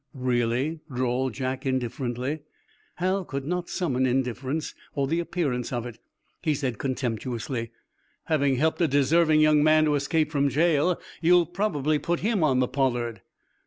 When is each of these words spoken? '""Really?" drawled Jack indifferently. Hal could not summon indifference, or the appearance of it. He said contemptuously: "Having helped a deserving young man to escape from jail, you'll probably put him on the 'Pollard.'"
'""Really?" 0.33 0.79
drawled 0.91 1.33
Jack 1.33 1.63
indifferently. 1.63 2.39
Hal 2.95 3.23
could 3.23 3.45
not 3.45 3.69
summon 3.69 4.07
indifference, 4.07 4.73
or 4.95 5.05
the 5.07 5.19
appearance 5.19 5.71
of 5.71 5.85
it. 5.85 5.99
He 6.41 6.55
said 6.55 6.79
contemptuously: 6.79 7.69
"Having 8.23 8.55
helped 8.55 8.81
a 8.81 8.87
deserving 8.87 9.41
young 9.41 9.63
man 9.63 9.85
to 9.85 9.93
escape 9.93 10.31
from 10.31 10.49
jail, 10.49 10.99
you'll 11.21 11.45
probably 11.45 11.99
put 11.99 12.21
him 12.21 12.43
on 12.43 12.57
the 12.61 12.67
'Pollard.'" 12.67 13.21